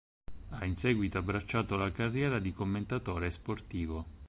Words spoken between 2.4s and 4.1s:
commentatore sportivo.